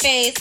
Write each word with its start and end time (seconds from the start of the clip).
face. 0.00 0.32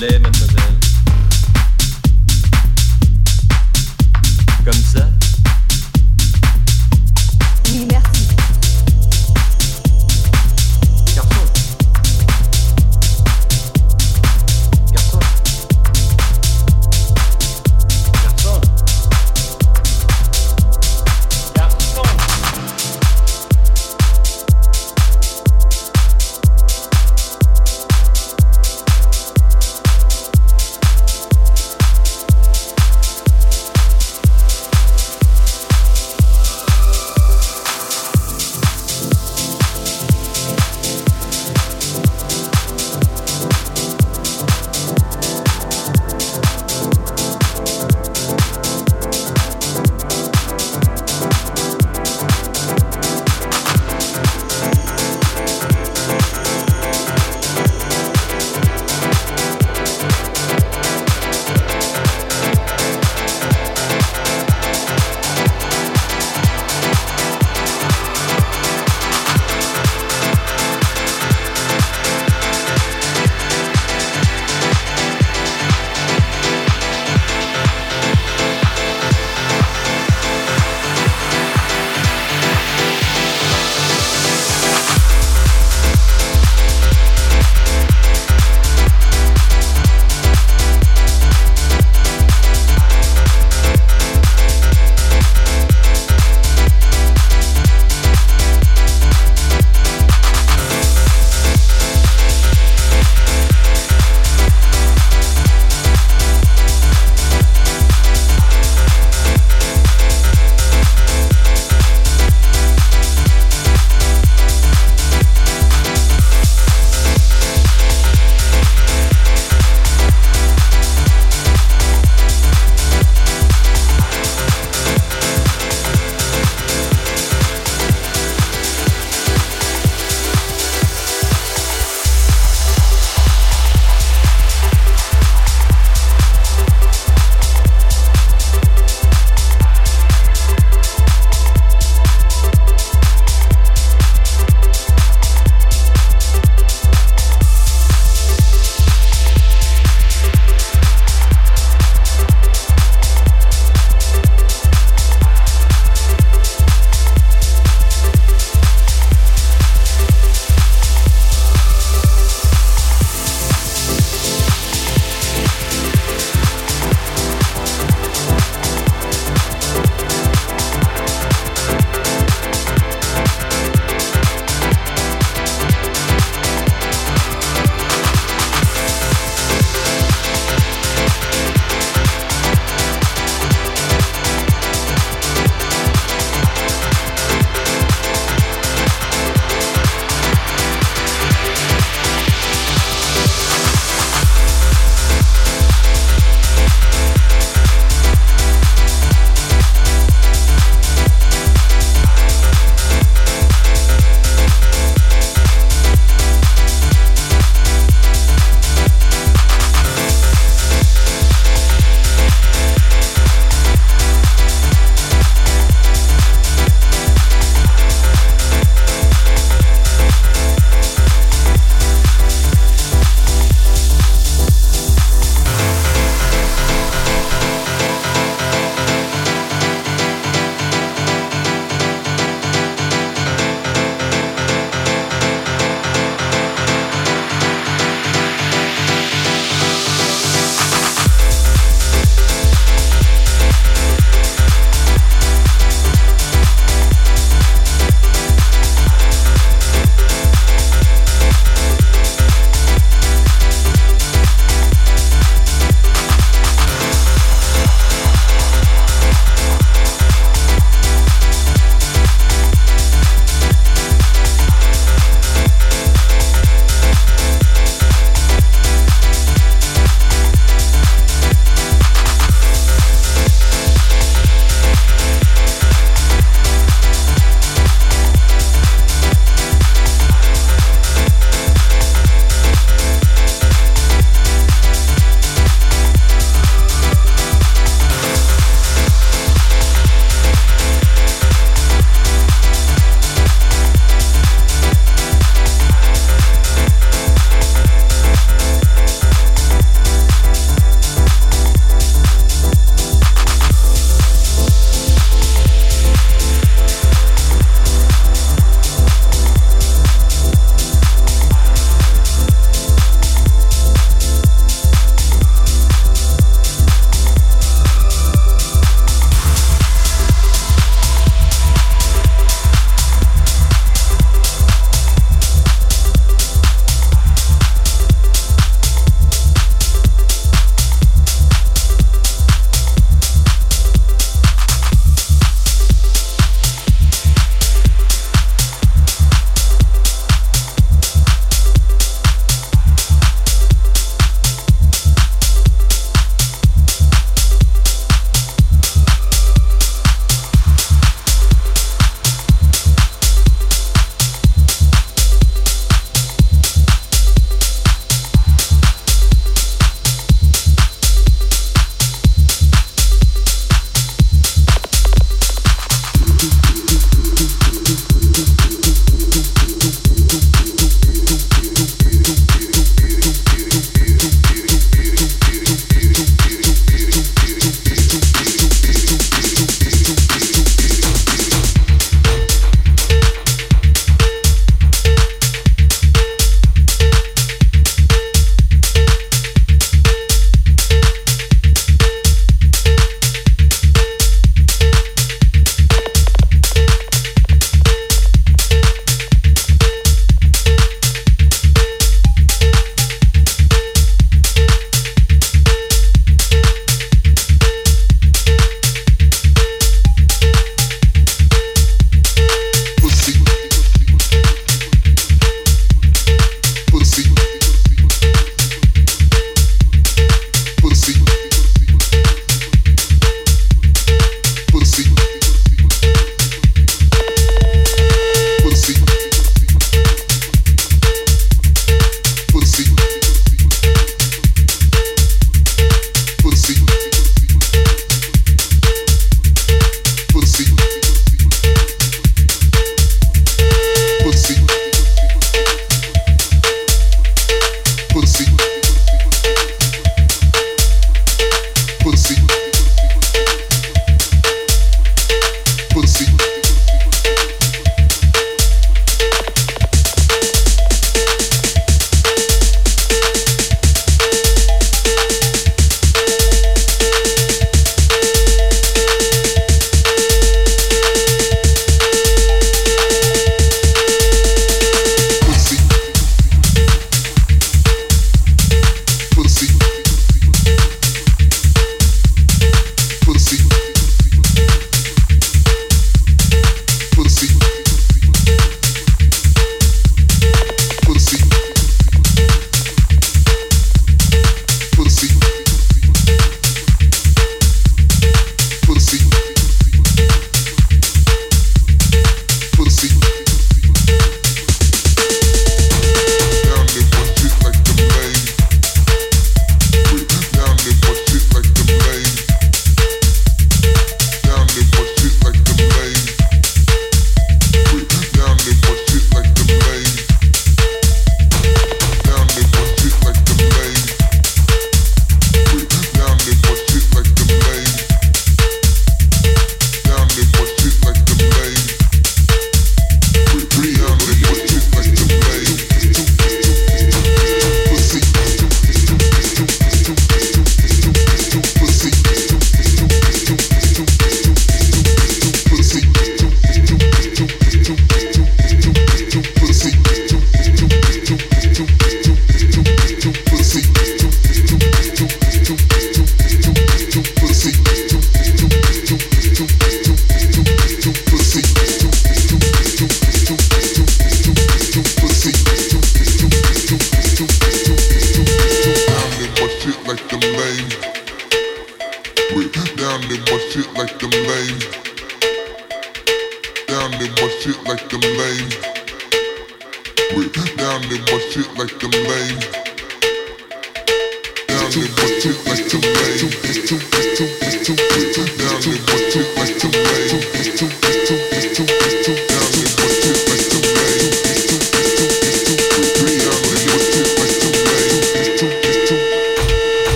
leben 0.00 0.49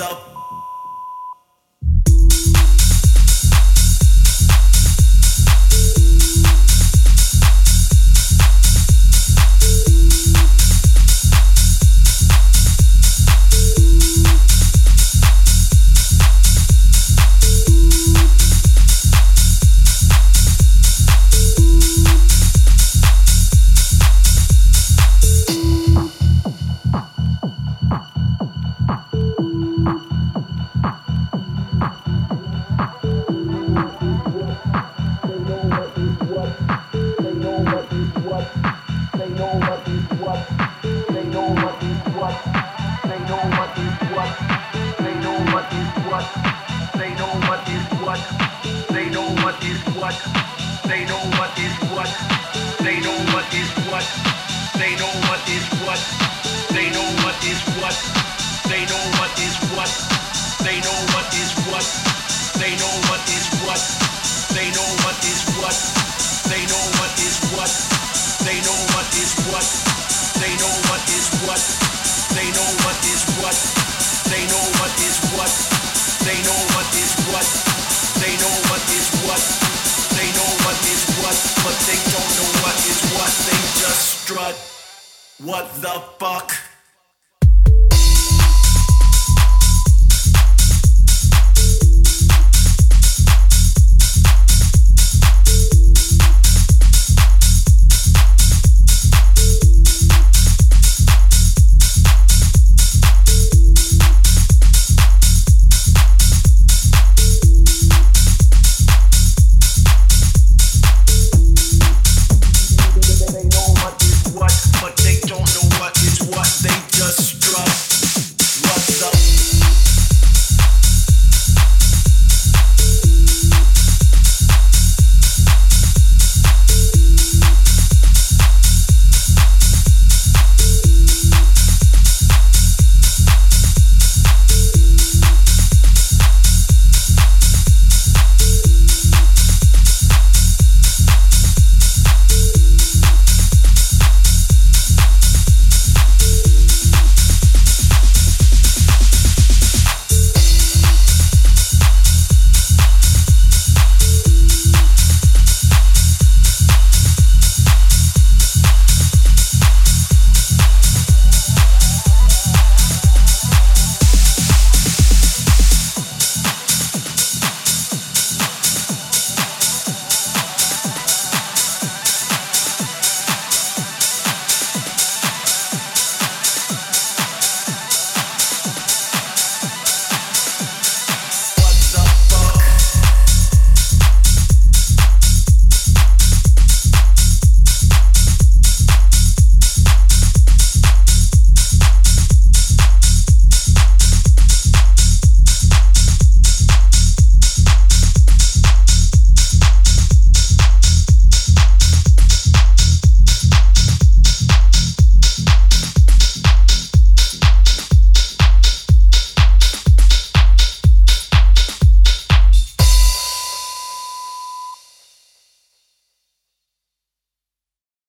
What 0.00 0.39